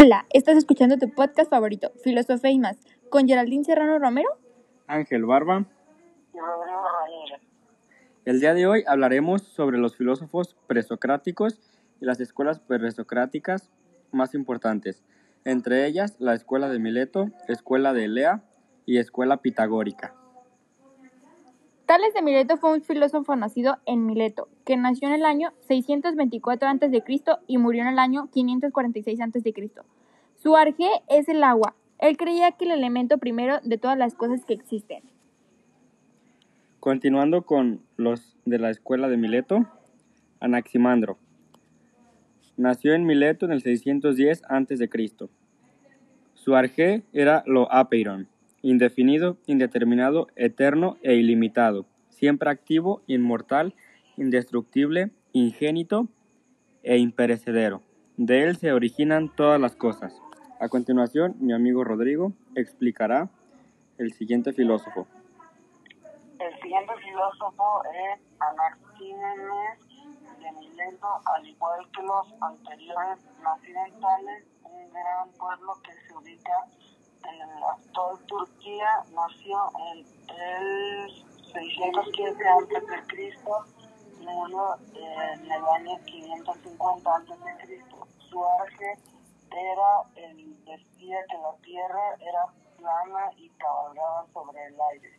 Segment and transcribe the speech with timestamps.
[0.00, 2.78] Hola, estás escuchando tu podcast favorito, Filosofía y más,
[3.10, 4.28] con Geraldine Serrano Romero.
[4.86, 5.66] Ángel Barba.
[8.24, 11.60] El día de hoy hablaremos sobre los filósofos presocráticos
[12.00, 13.72] y las escuelas presocráticas
[14.12, 15.02] más importantes,
[15.44, 18.44] entre ellas la escuela de Mileto, escuela de Elea
[18.86, 20.14] y escuela pitagórica.
[21.88, 26.68] Tales de Mileto fue un filósofo nacido en Mileto, que nació en el año 624
[26.68, 27.02] a.C.
[27.46, 29.70] y murió en el año 546 a.C.
[30.36, 31.74] Su arjé es el agua.
[31.98, 35.02] Él creía que el elemento primero de todas las cosas que existen.
[36.78, 39.64] Continuando con los de la escuela de Mileto,
[40.40, 41.16] Anaximandro.
[42.58, 44.90] Nació en Mileto en el 610 a.C.
[46.34, 48.28] Su arjé era lo apeiron,
[48.62, 53.74] indefinido, indeterminado, eterno e ilimitado, siempre activo, inmortal,
[54.16, 56.08] indestructible, ingénito
[56.82, 57.82] e imperecedero.
[58.16, 60.20] De él se originan todas las cosas.
[60.60, 63.30] A continuación, mi amigo Rodrigo explicará
[63.96, 65.06] el siguiente filósofo.
[66.40, 69.78] El siguiente filósofo es Anaxímenes
[70.40, 76.14] de Mileto, al igual que los anteriores, nacido en Tales, un gran pueblo que se
[76.16, 76.66] ubica
[77.30, 81.10] en la actual Turquía, nació en el
[81.52, 83.32] 615 a.C.
[84.20, 87.84] y murió en el año 550 a.C.
[88.30, 88.98] Su arge
[89.50, 95.18] era, el, decía que la tierra era plana y cabalgaba sobre el aire.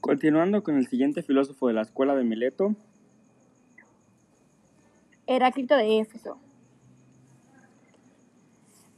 [0.00, 2.74] Continuando con el siguiente filósofo de la escuela de Mileto,
[5.26, 6.38] Heráclito de Éfeso.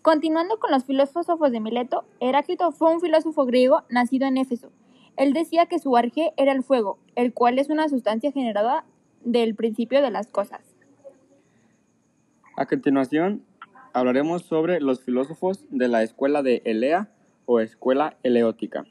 [0.02, 4.72] Continuando con los filósofos de Mileto, Heráclito fue un filósofo griego nacido en Éfeso.
[5.16, 8.86] Él decía que su arjé era el fuego, el cual es una sustancia generada
[9.22, 10.74] del principio de las cosas.
[12.56, 13.44] A continuación,
[13.92, 17.10] hablaremos sobre los filósofos de la escuela de Elea
[17.44, 18.86] o escuela eleótica.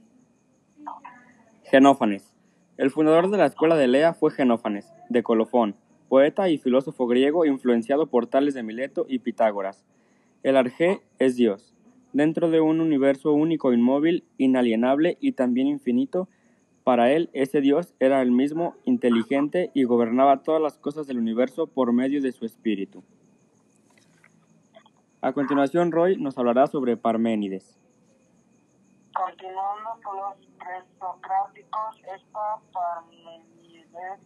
[1.64, 2.36] Genófanes.
[2.78, 5.76] El fundador de la escuela de Elea fue Genófanes, de Colofón,
[6.08, 9.83] poeta y filósofo griego influenciado por Tales de Mileto y Pitágoras.
[10.44, 11.76] El arjé es Dios.
[12.14, 16.27] Dentro de un universo único, inmóvil, inalienable y también infinito,
[16.83, 21.67] para él ese Dios era el mismo, inteligente y gobernaba todas las cosas del universo
[21.67, 23.04] por medio de su espíritu.
[25.22, 27.77] A continuación, Roy nos hablará sobre Parménides.
[29.14, 34.21] Continuando con los presocráticos, esta Parmenides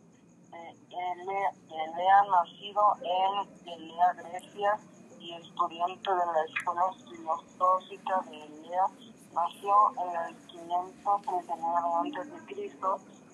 [0.53, 4.77] eh, Elea, nacido en Elea, Grecia,
[5.23, 8.87] y estudiante de la Escuela Filosófica de Elea,
[9.33, 9.73] nació
[10.03, 11.63] en el 539
[11.95, 12.51] a.C.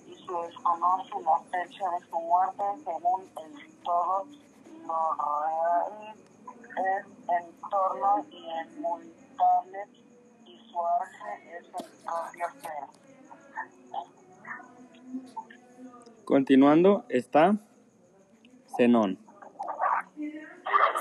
[0.06, 4.26] y se desconoce la fecha de su muerte según el todo
[4.86, 6.14] lo real
[6.70, 8.34] es entorno y
[8.76, 9.80] inmutable
[10.46, 12.84] y su arge es el propio ser.
[16.24, 17.56] Continuando está
[18.76, 19.29] Zenón.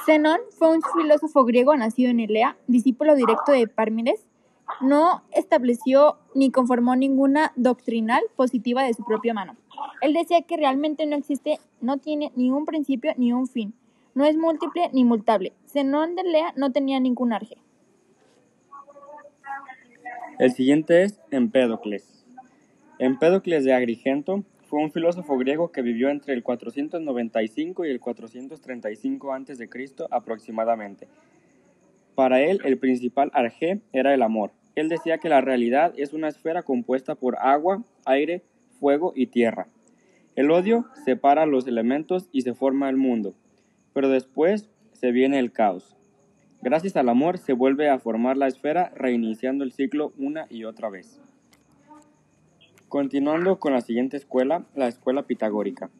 [0.09, 4.25] Zenón fue un filósofo griego nacido en Elea, discípulo directo de Parménides.
[4.81, 9.55] No estableció ni conformó ninguna doctrinal positiva de su propia mano.
[10.01, 13.75] Él decía que realmente no existe, no tiene ni un principio ni un fin,
[14.15, 15.53] no es múltiple ni mutable.
[15.67, 17.57] Zenón de Elea no tenía ningún arge.
[20.39, 22.25] El siguiente es Empédocles.
[22.97, 29.33] Empédocles de Agrigento fue un filósofo griego que vivió entre el 495 y el 435
[29.33, 29.69] a.C.
[30.11, 31.07] aproximadamente.
[32.13, 34.51] Para él, el principal arjé era el amor.
[34.75, 38.43] Él decía que la realidad es una esfera compuesta por agua, aire,
[38.79, 39.67] fuego y tierra.
[40.35, 43.33] El odio separa los elementos y se forma el mundo,
[43.93, 45.97] pero después se viene el caos.
[46.61, 50.89] Gracias al amor se vuelve a formar la esfera, reiniciando el ciclo una y otra
[50.89, 51.19] vez.
[52.89, 55.91] Continuando con la siguiente escuela, la escuela pitagórica.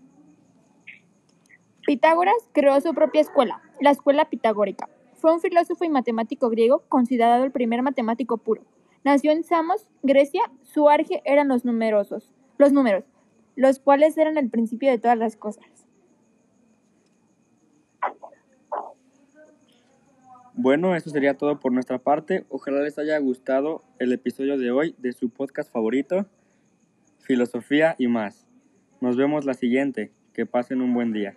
[1.85, 4.89] Pitágoras creó su propia escuela, la escuela pitagórica.
[5.13, 8.63] Fue un filósofo y matemático griego considerado el primer matemático puro.
[9.03, 10.41] Nació en Samos, Grecia.
[10.63, 13.05] Su arge eran los numerosos, los números,
[13.55, 15.65] los cuales eran el principio de todas las cosas.
[20.55, 22.45] Bueno, eso sería todo por nuestra parte.
[22.49, 26.25] Ojalá les haya gustado el episodio de hoy de su podcast favorito,
[27.19, 28.47] Filosofía y más.
[29.01, 30.11] Nos vemos la siguiente.
[30.33, 31.35] Que pasen un buen día.